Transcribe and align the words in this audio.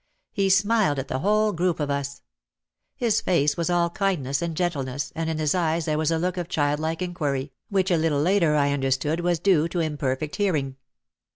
He 0.31 0.49
smiled 0.49 0.97
at 0.97 1.09
the 1.09 1.19
whole 1.19 1.51
group 1.53 1.79
of 1.79 1.91
us. 1.91 2.23
His 2.95 3.21
face 3.21 3.55
was 3.55 3.69
all 3.69 3.91
kindness 3.91 4.41
and 4.41 4.57
gentleness 4.57 5.13
and 5.15 5.29
in 5.29 5.37
his 5.37 5.53
eyes 5.53 5.85
there 5.85 5.99
was 5.99 6.09
a 6.09 6.17
look 6.17 6.37
of 6.37 6.49
childlike 6.49 7.03
inquiry 7.03 7.51
which 7.69 7.91
a 7.91 7.97
little 7.97 8.19
later 8.19 8.55
I 8.55 8.71
understood 8.73 9.19
was 9.19 9.37
due 9.37 9.67
to 9.67 9.79
im 9.79 9.97
perfect 9.97 10.37
hearing. 10.37 10.77